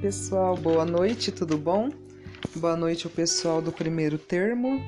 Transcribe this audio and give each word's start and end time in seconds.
pessoal, 0.00 0.56
boa 0.56 0.86
noite, 0.86 1.30
tudo 1.30 1.58
bom? 1.58 1.90
Boa 2.56 2.74
noite 2.74 3.06
ao 3.06 3.12
pessoal 3.12 3.60
do 3.60 3.70
primeiro 3.70 4.16
termo. 4.16 4.80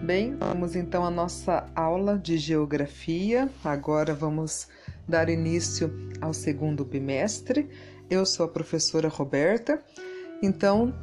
Bem, 0.00 0.36
vamos 0.36 0.76
então 0.76 1.04
à 1.04 1.10
nossa 1.10 1.68
aula 1.74 2.16
de 2.16 2.38
geografia. 2.38 3.50
Agora 3.64 4.14
vamos 4.14 4.68
dar 5.08 5.28
início 5.28 5.92
ao 6.20 6.32
segundo 6.32 6.84
bimestre. 6.84 7.68
Eu 8.08 8.24
sou 8.24 8.46
a 8.46 8.48
professora 8.48 9.08
Roberta. 9.08 9.82
Então, 10.40 10.94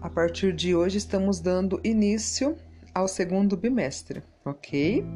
a 0.00 0.10
partir 0.10 0.52
de 0.52 0.74
hoje 0.74 0.98
estamos 0.98 1.38
dando 1.38 1.80
início 1.84 2.56
ao 2.92 3.06
segundo 3.06 3.56
bimestre, 3.56 4.20
ok? 4.44 5.06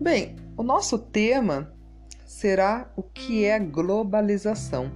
Bem, 0.00 0.36
o 0.56 0.62
nosso 0.62 0.98
tema 0.98 1.70
será 2.24 2.90
o 2.96 3.02
que 3.02 3.44
é 3.44 3.58
globalização. 3.58 4.90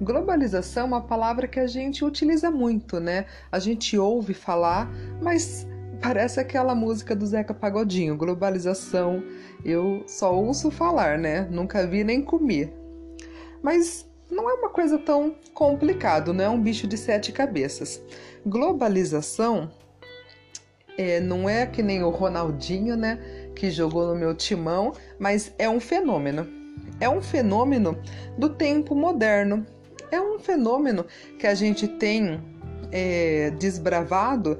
Globalização 0.00 0.84
é 0.84 0.86
uma 0.86 1.00
palavra 1.00 1.48
que 1.48 1.58
a 1.58 1.66
gente 1.66 2.04
utiliza 2.04 2.50
muito, 2.50 3.00
né? 3.00 3.26
A 3.50 3.58
gente 3.58 3.98
ouve 3.98 4.32
falar, 4.32 4.88
mas 5.20 5.66
parece 6.00 6.38
aquela 6.38 6.74
música 6.74 7.16
do 7.16 7.26
Zeca 7.26 7.52
Pagodinho, 7.52 8.16
globalização. 8.16 9.22
Eu 9.64 10.04
só 10.06 10.32
ouço 10.32 10.70
falar, 10.70 11.18
né? 11.18 11.48
Nunca 11.50 11.86
vi 11.86 12.04
nem 12.04 12.22
comi. 12.22 12.72
Mas 13.60 14.08
não 14.30 14.48
é 14.48 14.54
uma 14.54 14.68
coisa 14.68 14.98
tão 14.98 15.34
complicado, 15.52 16.32
não 16.32 16.44
é 16.44 16.48
um 16.48 16.60
bicho 16.60 16.86
de 16.86 16.96
sete 16.96 17.32
cabeças. 17.32 18.00
Globalização 18.46 19.68
é, 20.96 21.18
não 21.18 21.48
é 21.48 21.66
que 21.66 21.82
nem 21.82 22.04
o 22.04 22.10
Ronaldinho, 22.10 22.96
né? 22.96 23.18
Que 23.54 23.70
jogou 23.70 24.06
no 24.06 24.14
meu 24.14 24.34
timão, 24.34 24.92
mas 25.18 25.52
é 25.58 25.68
um 25.68 25.80
fenômeno. 25.80 26.46
É 27.00 27.08
um 27.08 27.20
fenômeno 27.20 27.98
do 28.36 28.48
tempo 28.48 28.94
moderno, 28.94 29.66
é 30.10 30.20
um 30.20 30.38
fenômeno 30.38 31.04
que 31.38 31.46
a 31.46 31.54
gente 31.54 31.86
tem 31.86 32.40
é, 32.92 33.50
desbravado 33.58 34.58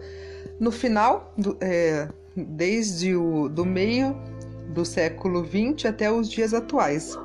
no 0.58 0.70
final, 0.70 1.32
do, 1.36 1.56
é, 1.60 2.08
desde 2.36 3.14
o 3.14 3.48
do 3.48 3.64
meio 3.64 4.16
do 4.74 4.84
século 4.84 5.44
XX 5.44 5.86
até 5.86 6.10
os 6.10 6.28
dias 6.28 6.52
atuais. 6.52 7.18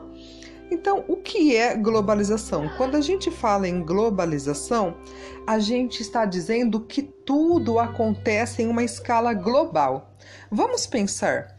Então, 0.72 1.04
o 1.08 1.18
que 1.18 1.56
é 1.56 1.76
globalização? 1.76 2.70
Quando 2.78 2.96
a 2.96 3.02
gente 3.02 3.30
fala 3.30 3.68
em 3.68 3.84
globalização, 3.84 4.98
a 5.46 5.60
gente 5.60 6.02
está 6.02 6.26
dizendo 6.26 6.80
que 6.82 7.04
tudo 7.04 7.78
acontece 7.78 8.64
em 8.64 8.68
uma 8.68 8.84
escala 8.84 9.34
global. 9.34 10.16
Vamos 10.50 10.88
pensar. 10.88 11.56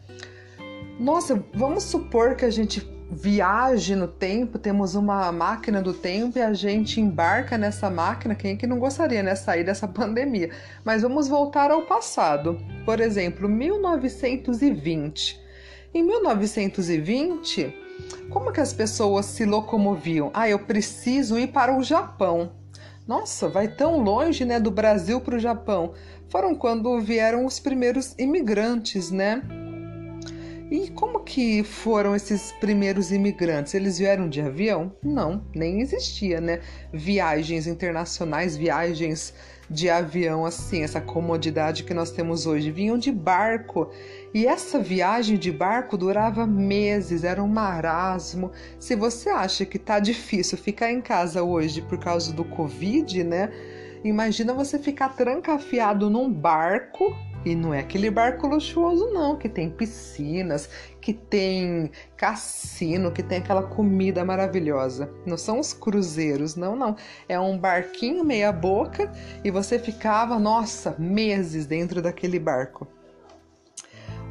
Nossa, 0.99 1.41
vamos 1.53 1.83
supor 1.83 2.35
que 2.35 2.45
a 2.45 2.49
gente 2.49 2.81
viaje 3.15 3.95
no 3.95 4.09
tempo, 4.09 4.59
temos 4.59 4.93
uma 4.93 5.31
máquina 5.31 5.81
do 5.81 5.93
tempo 5.93 6.37
e 6.37 6.41
a 6.41 6.51
gente 6.53 6.99
embarca 6.99 7.57
nessa 7.57 7.89
máquina. 7.89 8.35
Quem 8.35 8.51
é 8.51 8.55
que 8.57 8.67
não 8.67 8.77
gostaria, 8.77 9.23
né, 9.23 9.35
sair 9.35 9.63
dessa 9.63 9.87
pandemia? 9.89 10.51
Mas 10.83 11.01
vamos 11.01 11.29
voltar 11.29 11.71
ao 11.71 11.83
passado. 11.83 12.59
Por 12.83 12.99
exemplo, 12.99 13.47
1920. 13.47 15.39
Em 15.93 16.03
1920, 16.03 17.73
como 18.29 18.51
que 18.51 18.59
as 18.59 18.73
pessoas 18.73 19.25
se 19.27 19.45
locomoviam? 19.45 20.29
Ah, 20.33 20.49
eu 20.49 20.59
preciso 20.59 21.39
ir 21.39 21.47
para 21.47 21.73
o 21.73 21.81
Japão. 21.81 22.51
Nossa, 23.07 23.47
vai 23.47 23.69
tão 23.69 24.03
longe, 24.03 24.43
né, 24.43 24.59
do 24.59 24.71
Brasil 24.71 25.21
para 25.21 25.35
o 25.35 25.39
Japão. 25.39 25.93
Foram 26.27 26.53
quando 26.53 26.99
vieram 26.99 27.45
os 27.45 27.61
primeiros 27.61 28.13
imigrantes, 28.17 29.09
né? 29.09 29.41
E 30.69 30.89
como 30.89 31.19
que 31.19 31.63
foram 31.63 32.15
esses 32.15 32.51
primeiros 32.53 33.11
imigrantes? 33.11 33.75
Eles 33.75 33.99
vieram 33.99 34.27
de 34.27 34.41
avião? 34.41 34.91
Não, 35.03 35.45
nem 35.53 35.79
existia, 35.79 36.41
né? 36.41 36.59
Viagens 36.91 37.67
internacionais, 37.67 38.57
viagens 38.57 39.31
de 39.69 39.89
avião, 39.91 40.43
assim, 40.43 40.81
essa 40.81 40.99
comodidade 40.99 41.83
que 41.83 41.93
nós 41.93 42.09
temos 42.09 42.47
hoje. 42.47 42.71
Vinham 42.71 42.97
de 42.97 43.11
barco. 43.11 43.91
E 44.33 44.47
essa 44.47 44.79
viagem 44.79 45.37
de 45.37 45.51
barco 45.51 45.95
durava 45.95 46.47
meses, 46.47 47.23
era 47.23 47.43
um 47.43 47.47
marasmo. 47.47 48.51
Se 48.79 48.95
você 48.95 49.29
acha 49.29 49.65
que 49.65 49.77
tá 49.77 49.99
difícil 49.99 50.57
ficar 50.57 50.91
em 50.91 50.99
casa 50.99 51.43
hoje 51.43 51.79
por 51.79 51.99
causa 51.99 52.33
do 52.33 52.43
Covid, 52.43 53.23
né? 53.23 53.51
Imagina 54.03 54.51
você 54.51 54.79
ficar 54.79 55.09
trancafiado 55.09 56.09
num 56.09 56.31
barco 56.31 57.15
e 57.45 57.55
não 57.55 57.71
é 57.71 57.79
aquele 57.79 58.09
barco 58.09 58.47
luxuoso, 58.47 59.11
não, 59.13 59.35
que 59.35 59.47
tem 59.47 59.69
piscinas, 59.69 60.67
que 60.99 61.13
tem 61.13 61.91
cassino, 62.17 63.11
que 63.11 63.21
tem 63.21 63.37
aquela 63.37 63.61
comida 63.61 64.25
maravilhosa. 64.25 65.11
Não 65.27 65.37
são 65.37 65.59
os 65.59 65.71
cruzeiros, 65.71 66.55
não, 66.55 66.75
não. 66.75 66.95
É 67.29 67.39
um 67.39 67.55
barquinho 67.55 68.23
meia-boca 68.23 69.11
e 69.43 69.51
você 69.51 69.77
ficava, 69.77 70.39
nossa, 70.39 70.95
meses 70.97 71.67
dentro 71.67 72.01
daquele 72.01 72.39
barco. 72.39 72.87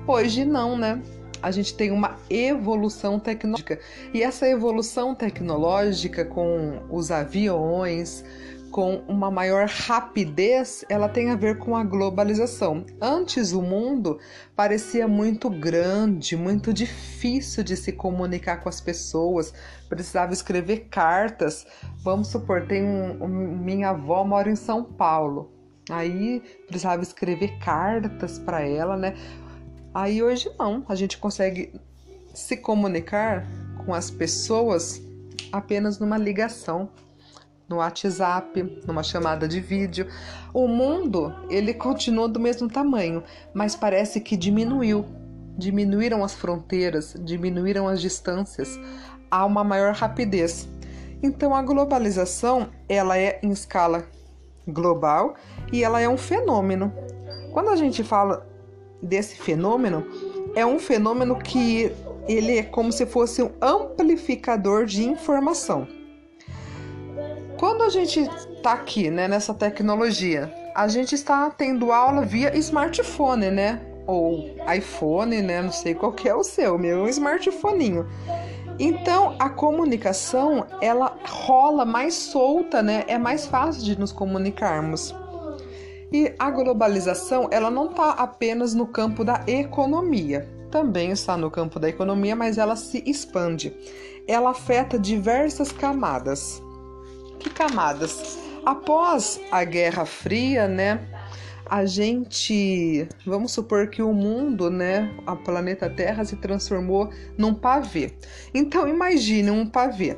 Hoje 0.08 0.44
não, 0.44 0.76
né? 0.76 1.00
A 1.40 1.52
gente 1.52 1.74
tem 1.76 1.92
uma 1.92 2.18
evolução 2.28 3.20
tecnológica. 3.20 3.78
E 4.12 4.22
essa 4.22 4.48
evolução 4.48 5.14
tecnológica 5.14 6.24
com 6.24 6.80
os 6.90 7.10
aviões, 7.12 8.24
com 8.74 9.04
uma 9.06 9.30
maior 9.30 9.68
rapidez, 9.68 10.84
ela 10.88 11.08
tem 11.08 11.30
a 11.30 11.36
ver 11.36 11.58
com 11.58 11.76
a 11.76 11.84
globalização. 11.84 12.84
Antes 13.00 13.52
o 13.52 13.62
mundo 13.62 14.18
parecia 14.56 15.06
muito 15.06 15.48
grande, 15.48 16.36
muito 16.36 16.72
difícil 16.74 17.62
de 17.62 17.76
se 17.76 17.92
comunicar 17.92 18.56
com 18.56 18.68
as 18.68 18.80
pessoas, 18.80 19.54
precisava 19.88 20.32
escrever 20.32 20.88
cartas. 20.90 21.64
Vamos 22.02 22.26
supor, 22.26 22.66
tem 22.66 22.82
um, 22.82 23.22
um, 23.22 23.28
minha 23.58 23.90
avó 23.90 24.24
mora 24.24 24.50
em 24.50 24.56
São 24.56 24.82
Paulo. 24.82 25.52
Aí 25.88 26.42
precisava 26.66 27.00
escrever 27.00 27.56
cartas 27.60 28.40
para 28.40 28.60
ela, 28.60 28.96
né? 28.96 29.14
Aí 29.94 30.20
hoje 30.20 30.50
não, 30.58 30.84
a 30.88 30.96
gente 30.96 31.16
consegue 31.18 31.72
se 32.34 32.56
comunicar 32.56 33.46
com 33.86 33.94
as 33.94 34.10
pessoas 34.10 35.00
apenas 35.52 36.00
numa 36.00 36.18
ligação 36.18 36.90
no 37.68 37.76
WhatsApp, 37.76 38.82
numa 38.86 39.02
chamada 39.02 39.48
de 39.48 39.60
vídeo. 39.60 40.06
O 40.52 40.68
mundo, 40.68 41.34
ele 41.48 41.74
continua 41.74 42.28
do 42.28 42.38
mesmo 42.40 42.68
tamanho, 42.68 43.22
mas 43.52 43.74
parece 43.74 44.20
que 44.20 44.36
diminuiu. 44.36 45.04
Diminuíram 45.56 46.24
as 46.24 46.34
fronteiras, 46.34 47.14
diminuíram 47.20 47.86
as 47.86 48.00
distâncias, 48.00 48.78
há 49.30 49.44
uma 49.44 49.62
maior 49.62 49.94
rapidez. 49.94 50.68
Então 51.22 51.54
a 51.54 51.62
globalização, 51.62 52.68
ela 52.88 53.16
é 53.16 53.38
em 53.42 53.50
escala 53.50 54.04
global 54.66 55.34
e 55.72 55.82
ela 55.82 56.00
é 56.00 56.08
um 56.08 56.16
fenômeno. 56.16 56.92
Quando 57.52 57.70
a 57.70 57.76
gente 57.76 58.02
fala 58.02 58.46
desse 59.02 59.36
fenômeno, 59.36 60.04
é 60.54 60.66
um 60.66 60.78
fenômeno 60.78 61.36
que 61.36 61.92
ele 62.26 62.58
é 62.58 62.62
como 62.62 62.90
se 62.90 63.06
fosse 63.06 63.42
um 63.42 63.50
amplificador 63.60 64.86
de 64.86 65.04
informação. 65.04 65.86
Quando 67.64 67.82
a 67.82 67.88
gente 67.88 68.20
está 68.20 68.74
aqui, 68.74 69.08
né, 69.10 69.26
nessa 69.26 69.54
tecnologia, 69.54 70.52
a 70.74 70.86
gente 70.86 71.14
está 71.14 71.48
tendo 71.48 71.92
aula 71.92 72.20
via 72.20 72.54
smartphone, 72.58 73.50
né? 73.50 73.80
Ou 74.06 74.54
iPhone, 74.76 75.40
né? 75.40 75.62
Não 75.62 75.72
sei 75.72 75.94
qual 75.94 76.14
é 76.26 76.34
o 76.34 76.44
seu, 76.44 76.76
meu 76.76 76.98
é 76.98 77.02
um 77.04 77.08
smartphoninho. 77.08 78.06
Então, 78.78 79.34
a 79.38 79.48
comunicação, 79.48 80.66
ela 80.82 81.16
rola 81.26 81.86
mais 81.86 82.12
solta, 82.12 82.82
né? 82.82 83.04
É 83.08 83.16
mais 83.16 83.46
fácil 83.46 83.82
de 83.82 83.98
nos 83.98 84.12
comunicarmos. 84.12 85.14
E 86.12 86.34
a 86.38 86.50
globalização, 86.50 87.48
ela 87.50 87.70
não 87.70 87.86
está 87.86 88.10
apenas 88.10 88.74
no 88.74 88.86
campo 88.86 89.24
da 89.24 89.42
economia. 89.46 90.46
Também 90.70 91.12
está 91.12 91.34
no 91.34 91.50
campo 91.50 91.80
da 91.80 91.88
economia, 91.88 92.36
mas 92.36 92.58
ela 92.58 92.76
se 92.76 93.02
expande. 93.06 93.74
Ela 94.28 94.50
afeta 94.50 94.98
diversas 94.98 95.72
camadas 95.72 96.62
que 97.44 97.50
camadas? 97.50 98.38
Após 98.64 99.38
a 99.52 99.62
Guerra 99.64 100.06
Fria, 100.06 100.66
né, 100.66 100.98
a 101.66 101.84
gente, 101.84 103.06
vamos 103.26 103.52
supor 103.52 103.88
que 103.88 104.02
o 104.02 104.14
mundo, 104.14 104.70
né, 104.70 105.14
a 105.26 105.36
planeta 105.36 105.90
Terra 105.90 106.24
se 106.24 106.36
transformou 106.36 107.10
num 107.36 107.54
pavê. 107.54 108.14
Então 108.54 108.88
imagine 108.88 109.50
um 109.50 109.66
pavê. 109.66 110.16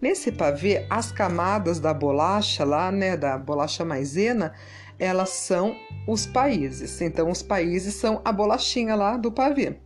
Nesse 0.00 0.30
pavê, 0.30 0.86
as 0.88 1.10
camadas 1.10 1.80
da 1.80 1.92
bolacha 1.92 2.64
lá, 2.64 2.92
né, 2.92 3.16
da 3.16 3.36
bolacha 3.36 3.84
maisena, 3.84 4.52
elas 4.98 5.30
são 5.30 5.74
os 6.06 6.26
países. 6.26 7.00
Então 7.00 7.28
os 7.28 7.42
países 7.42 7.94
são 7.94 8.20
a 8.24 8.30
bolachinha 8.30 8.94
lá 8.94 9.16
do 9.16 9.32
pavê. 9.32 9.76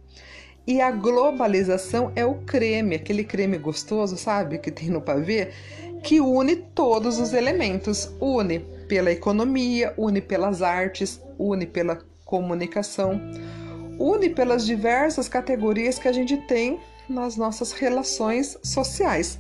E 0.67 0.81
a 0.81 0.91
globalização 0.91 2.11
é 2.17 2.27
o 2.27 2.35
creme, 2.43 2.97
aquele 2.97 3.23
creme 3.23 3.57
gostoso, 3.57 4.17
sabe, 4.17 4.59
que 4.59 4.73
tem 4.73 4.91
no 4.91 5.01
pavê 5.01 5.53
que 6.07 6.21
une 6.21 6.55
todos 6.55 7.19
os 7.19 7.33
elementos, 7.35 8.09
une 8.21 8.61
pela 8.87 9.11
economia, 9.11 9.93
une 9.99 10.21
pelas 10.21 10.63
artes, 10.63 11.21
une 11.37 11.67
pela 11.67 11.99
comunicação, 12.25 13.21
une 13.99 14.29
pelas 14.31 14.65
diversas 14.65 15.29
categorias 15.29 15.99
que 15.99 16.07
a 16.07 16.13
gente 16.13 16.37
tem 16.47 16.79
nas 17.09 17.37
nossas 17.37 17.73
relações 17.73 18.57
sociais. 18.63 19.37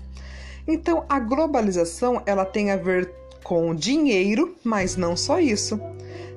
Então, 0.66 1.04
a 1.08 1.20
globalização, 1.20 2.20
ela 2.26 2.44
tem 2.44 2.72
a 2.72 2.76
ver 2.76 3.12
com 3.44 3.72
dinheiro, 3.72 4.56
mas 4.64 4.96
não 4.96 5.16
só 5.16 5.38
isso. 5.38 5.80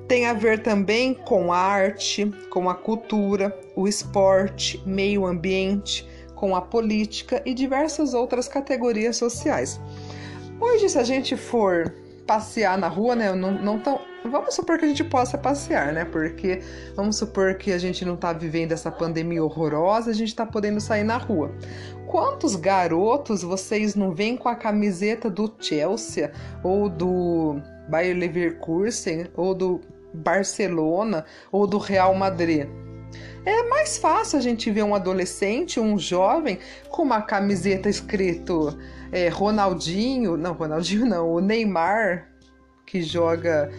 Tem 0.06 0.26
a 0.26 0.32
ver 0.32 0.62
também 0.62 1.12
com 1.12 1.52
a 1.52 1.58
arte, 1.58 2.32
com 2.50 2.70
a 2.70 2.74
cultura, 2.76 3.52
o 3.74 3.88
esporte, 3.88 4.80
meio 4.86 5.26
ambiente, 5.26 6.08
com 6.36 6.54
a 6.54 6.62
política 6.62 7.42
e 7.44 7.52
diversas 7.52 8.14
outras 8.14 8.46
categorias 8.46 9.16
sociais. 9.16 9.80
Hoje, 10.60 10.90
se 10.90 10.98
a 10.98 11.02
gente 11.02 11.36
for 11.36 11.90
passear 12.26 12.76
na 12.76 12.86
rua, 12.86 13.16
né? 13.16 13.32
Não, 13.32 13.50
não 13.50 13.78
tão, 13.78 13.98
vamos 14.24 14.54
supor 14.54 14.78
que 14.78 14.84
a 14.84 14.88
gente 14.88 15.02
possa 15.02 15.38
passear, 15.38 15.92
né? 15.92 16.04
Porque 16.04 16.60
vamos 16.94 17.16
supor 17.16 17.54
que 17.54 17.72
a 17.72 17.78
gente 17.78 18.04
não 18.04 18.14
tá 18.14 18.32
vivendo 18.32 18.72
essa 18.72 18.90
pandemia 18.90 19.42
horrorosa, 19.42 20.10
a 20.10 20.14
gente 20.14 20.34
tá 20.34 20.44
podendo 20.44 20.80
sair 20.80 21.02
na 21.02 21.16
rua. 21.16 21.50
Quantos 22.06 22.56
garotos 22.56 23.42
vocês 23.42 23.94
não 23.94 24.14
veem 24.14 24.36
com 24.36 24.48
a 24.48 24.54
camiseta 24.54 25.30
do 25.30 25.52
Chelsea 25.58 26.30
ou 26.62 26.88
do 26.90 27.60
Bayer 27.88 28.16
Leverkusen 28.16 29.28
ou 29.34 29.54
do 29.54 29.80
Barcelona 30.12 31.24
ou 31.50 31.66
do 31.66 31.78
Real 31.78 32.14
Madrid? 32.14 32.68
É 33.44 33.62
mais 33.68 33.96
fácil 33.96 34.38
a 34.38 34.42
gente 34.42 34.70
ver 34.70 34.82
um 34.82 34.94
adolescente, 34.94 35.80
um 35.80 35.98
jovem, 35.98 36.58
com 36.90 37.02
uma 37.02 37.22
camiseta 37.22 37.88
escrito 37.88 38.76
é, 39.10 39.28
Ronaldinho, 39.28 40.36
não, 40.36 40.52
Ronaldinho 40.52 41.06
não, 41.06 41.32
o 41.32 41.40
Neymar, 41.40 42.28
que 42.84 43.02
joga 43.02 43.70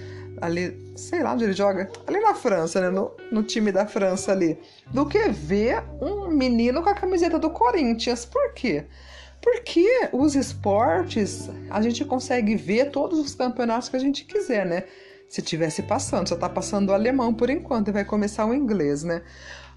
ali, 0.41 0.75
sei 0.95 1.21
lá 1.21 1.33
onde 1.33 1.43
ele 1.43 1.53
joga, 1.53 1.89
ali 2.07 2.19
na 2.19 2.33
França, 2.33 2.81
né, 2.81 2.89
no, 2.89 3.11
no 3.31 3.43
time 3.43 3.71
da 3.71 3.85
França 3.85 4.31
ali, 4.31 4.57
do 4.91 5.05
que 5.05 5.29
ver 5.29 5.83
um 6.01 6.27
menino 6.27 6.81
com 6.81 6.89
a 6.89 6.95
camiseta 6.95 7.37
do 7.37 7.51
Corinthians. 7.51 8.25
Por 8.25 8.53
quê? 8.53 8.85
Porque 9.41 10.09
os 10.11 10.35
esportes, 10.35 11.49
a 11.69 11.81
gente 11.81 12.03
consegue 12.03 12.55
ver 12.55 12.89
todos 12.89 13.19
os 13.19 13.35
campeonatos 13.35 13.89
que 13.89 13.95
a 13.95 13.99
gente 13.99 14.25
quiser, 14.25 14.65
né? 14.65 14.83
Se 15.31 15.41
tivesse 15.41 15.81
passando, 15.81 16.27
só 16.27 16.35
tá 16.35 16.49
passando 16.49 16.89
o 16.89 16.93
alemão 16.93 17.33
por 17.33 17.49
enquanto 17.49 17.87
e 17.87 17.93
vai 17.93 18.03
começar 18.03 18.45
o 18.45 18.53
inglês, 18.53 19.01
né? 19.01 19.21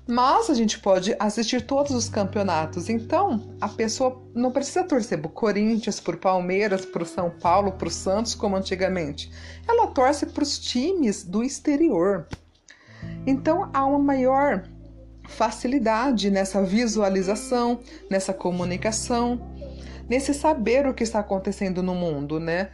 Mas 0.05 0.51
a 0.51 0.55
gente 0.55 0.81
pode 0.81 1.15
assistir 1.17 1.65
todos 1.65 1.93
os 1.93 2.09
campeonatos. 2.09 2.89
Então, 2.89 3.55
a 3.61 3.69
pessoa 3.69 4.21
não 4.35 4.51
precisa 4.51 4.83
torcer 4.83 5.17
pro 5.21 5.29
Corinthians, 5.29 6.01
pro 6.01 6.17
Palmeiras, 6.17 6.85
pro 6.85 7.07
São 7.07 7.31
Paulo, 7.31 7.71
pro 7.71 7.89
Santos, 7.89 8.35
como 8.35 8.57
antigamente. 8.57 9.31
Ela 9.69 9.87
torce 9.87 10.27
para 10.27 10.43
os 10.43 10.59
times 10.59 11.23
do 11.23 11.45
exterior. 11.45 12.27
Então, 13.25 13.71
há 13.73 13.87
uma 13.87 14.01
maior 14.01 14.65
facilidade 15.29 16.33
nessa 16.33 16.65
visualização, 16.65 17.79
nessa 18.11 18.35
comunicação, 18.35 19.41
nesse 20.11 20.35
saber 20.35 20.85
o 20.85 20.93
que 20.93 21.05
está 21.05 21.21
acontecendo 21.21 21.81
no 21.81 21.95
mundo, 21.95 22.41
né? 22.41 22.71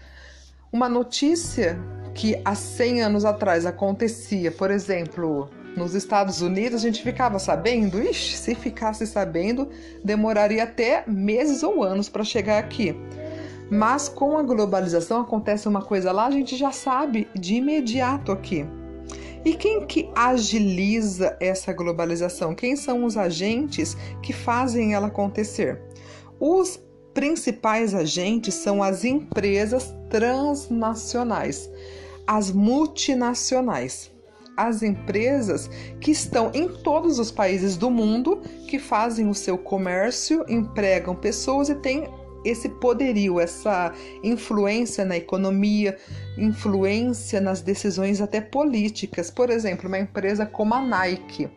Uma 0.72 0.88
notícia 0.88 1.78
que 2.14 2.40
há 2.44 2.54
100 2.54 3.02
anos 3.02 3.24
atrás 3.24 3.66
acontecia, 3.66 4.50
por 4.50 4.70
exemplo, 4.70 5.48
nos 5.76 5.94
Estados 5.94 6.42
Unidos, 6.42 6.80
a 6.80 6.86
gente 6.86 7.02
ficava 7.02 7.38
sabendo, 7.38 8.02
ixi, 8.02 8.36
se 8.36 8.54
ficasse 8.54 9.06
sabendo, 9.06 9.68
demoraria 10.04 10.64
até 10.64 11.04
meses 11.06 11.62
ou 11.62 11.82
anos 11.82 12.08
para 12.08 12.24
chegar 12.24 12.58
aqui. 12.58 12.94
Mas 13.70 14.08
com 14.08 14.36
a 14.36 14.42
globalização 14.42 15.20
acontece 15.20 15.68
uma 15.68 15.82
coisa 15.82 16.10
lá, 16.10 16.26
a 16.26 16.30
gente 16.30 16.56
já 16.56 16.72
sabe 16.72 17.28
de 17.34 17.54
imediato 17.54 18.32
aqui. 18.32 18.66
E 19.44 19.54
quem 19.54 19.86
que 19.86 20.10
agiliza 20.14 21.36
essa 21.40 21.72
globalização? 21.72 22.54
Quem 22.54 22.76
são 22.76 23.04
os 23.04 23.16
agentes 23.16 23.96
que 24.22 24.32
fazem 24.32 24.92
ela 24.92 25.06
acontecer? 25.06 25.80
Os 26.38 26.80
principais 27.14 27.94
agentes 27.94 28.54
são 28.54 28.82
as 28.82 29.04
empresas 29.04 29.94
transnacionais, 30.08 31.70
as 32.26 32.50
multinacionais 32.50 34.10
as 34.60 34.82
empresas 34.82 35.70
que 36.00 36.10
estão 36.10 36.50
em 36.52 36.68
todos 36.68 37.18
os 37.18 37.30
países 37.30 37.78
do 37.78 37.90
mundo, 37.90 38.42
que 38.68 38.78
fazem 38.78 39.26
o 39.26 39.34
seu 39.34 39.56
comércio, 39.56 40.44
empregam 40.48 41.14
pessoas 41.14 41.70
e 41.70 41.74
têm 41.76 42.06
esse 42.44 42.68
poderio, 42.68 43.40
essa 43.40 43.92
influência 44.22 45.04
na 45.04 45.16
economia, 45.16 45.96
influência 46.36 47.40
nas 47.40 47.62
decisões 47.62 48.20
até 48.20 48.40
políticas. 48.40 49.30
Por 49.30 49.48
exemplo, 49.48 49.88
uma 49.88 49.98
empresa 49.98 50.44
como 50.44 50.74
a 50.74 50.80
Nike. 50.80 51.48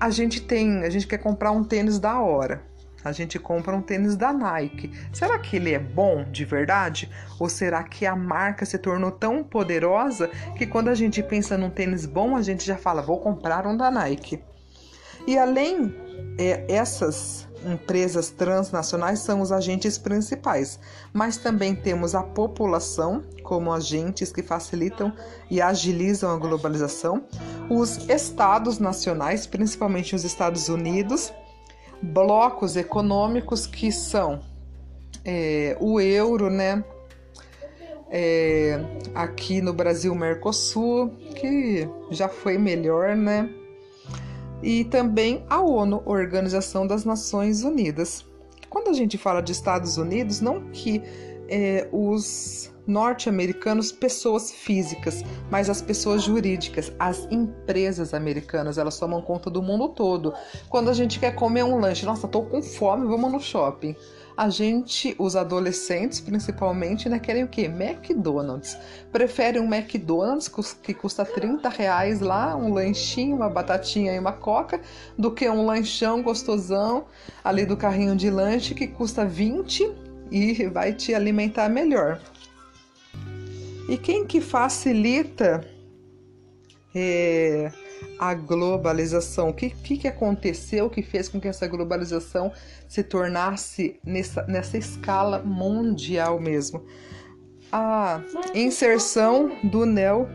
A 0.00 0.10
gente 0.10 0.40
tem, 0.40 0.82
a 0.82 0.90
gente 0.90 1.06
quer 1.06 1.18
comprar 1.18 1.52
um 1.52 1.62
tênis 1.62 2.00
da 2.00 2.20
hora 2.20 2.73
a 3.04 3.12
gente 3.12 3.38
compra 3.38 3.76
um 3.76 3.82
tênis 3.82 4.16
da 4.16 4.32
Nike. 4.32 4.90
Será 5.12 5.38
que 5.38 5.56
ele 5.56 5.72
é 5.72 5.78
bom 5.78 6.24
de 6.30 6.44
verdade? 6.44 7.10
Ou 7.38 7.48
será 7.48 7.84
que 7.84 8.06
a 8.06 8.16
marca 8.16 8.64
se 8.64 8.78
tornou 8.78 9.10
tão 9.10 9.44
poderosa 9.44 10.28
que 10.56 10.66
quando 10.66 10.88
a 10.88 10.94
gente 10.94 11.22
pensa 11.22 11.58
num 11.58 11.70
tênis 11.70 12.06
bom, 12.06 12.34
a 12.34 12.42
gente 12.42 12.64
já 12.64 12.76
fala, 12.76 13.02
vou 13.02 13.20
comprar 13.20 13.66
um 13.66 13.76
da 13.76 13.90
Nike? 13.90 14.42
E 15.26 15.38
além 15.38 15.94
é, 16.38 16.64
essas 16.68 17.46
empresas 17.64 18.30
transnacionais 18.30 19.20
são 19.20 19.40
os 19.40 19.50
agentes 19.50 19.96
principais, 19.96 20.78
mas 21.12 21.36
também 21.36 21.74
temos 21.74 22.14
a 22.14 22.22
população 22.22 23.22
como 23.42 23.72
agentes 23.72 24.32
que 24.32 24.42
facilitam 24.42 25.12
e 25.50 25.62
agilizam 25.62 26.30
a 26.30 26.36
globalização, 26.36 27.24
os 27.70 28.08
estados 28.08 28.78
nacionais, 28.78 29.46
principalmente 29.46 30.14
os 30.14 30.24
Estados 30.24 30.68
Unidos, 30.68 31.32
blocos 32.02 32.76
econômicos 32.76 33.66
que 33.66 33.90
são 33.90 34.40
é, 35.24 35.76
o 35.80 36.00
euro, 36.00 36.50
né? 36.50 36.84
É, 38.10 38.78
aqui 39.14 39.60
no 39.60 39.72
Brasil, 39.72 40.14
Mercosul, 40.14 41.10
que 41.34 41.88
já 42.10 42.28
foi 42.28 42.58
melhor, 42.58 43.16
né? 43.16 43.48
E 44.62 44.84
também 44.84 45.44
a 45.48 45.60
ONU, 45.60 46.02
Organização 46.06 46.86
das 46.86 47.04
Nações 47.04 47.64
Unidas. 47.64 48.24
Quando 48.70 48.88
a 48.88 48.92
gente 48.92 49.18
fala 49.18 49.40
de 49.40 49.52
Estados 49.52 49.96
Unidos, 49.98 50.40
não 50.40 50.70
que 50.70 51.02
é, 51.48 51.88
os 51.92 52.73
norte-americanos 52.86 53.90
pessoas 53.90 54.50
físicas, 54.50 55.22
mas 55.50 55.70
as 55.70 55.80
pessoas 55.80 56.22
jurídicas, 56.22 56.92
as 56.98 57.26
empresas 57.30 58.12
americanas, 58.14 58.78
elas 58.78 58.98
tomam 58.98 59.22
conta 59.22 59.50
do 59.50 59.62
mundo 59.62 59.88
todo. 59.88 60.34
Quando 60.68 60.90
a 60.90 60.94
gente 60.94 61.18
quer 61.18 61.34
comer 61.34 61.64
um 61.64 61.78
lanche, 61.78 62.04
nossa, 62.04 62.28
tô 62.28 62.42
com 62.42 62.62
fome, 62.62 63.06
vamos 63.06 63.32
no 63.32 63.40
shopping. 63.40 63.96
A 64.36 64.48
gente, 64.48 65.14
os 65.16 65.36
adolescentes 65.36 66.20
principalmente, 66.20 67.08
né, 67.08 67.20
querem 67.20 67.44
o 67.44 67.48
quê? 67.48 67.62
McDonald's. 67.62 68.76
Preferem 69.12 69.62
um 69.62 69.72
McDonald's 69.72 70.48
que 70.82 70.92
custa 70.92 71.24
30 71.24 71.68
reais 71.68 72.20
lá, 72.20 72.56
um 72.56 72.72
lanchinho, 72.72 73.36
uma 73.36 73.48
batatinha 73.48 74.12
e 74.12 74.18
uma 74.18 74.32
coca, 74.32 74.80
do 75.16 75.30
que 75.30 75.48
um 75.48 75.64
lanchão 75.64 76.20
gostosão 76.20 77.04
ali 77.44 77.64
do 77.64 77.76
carrinho 77.76 78.16
de 78.16 78.28
lanche 78.28 78.74
que 78.74 78.88
custa 78.88 79.24
20 79.24 79.88
e 80.32 80.66
vai 80.66 80.92
te 80.92 81.14
alimentar 81.14 81.68
melhor. 81.68 82.20
E 83.88 83.98
quem 83.98 84.26
que 84.26 84.40
facilita 84.40 85.66
é, 86.94 87.70
a 88.18 88.32
globalização? 88.32 89.50
O 89.50 89.54
que, 89.54 89.70
que, 89.70 89.98
que 89.98 90.08
aconteceu 90.08 90.88
que 90.88 91.02
fez 91.02 91.28
com 91.28 91.40
que 91.40 91.48
essa 91.48 91.66
globalização 91.66 92.52
se 92.88 93.02
tornasse 93.02 94.00
nessa, 94.04 94.42
nessa 94.46 94.78
escala 94.78 95.40
mundial 95.40 96.40
mesmo? 96.40 96.84
A 97.70 98.22
inserção 98.54 99.58
do 99.64 99.84
neo 99.84 100.28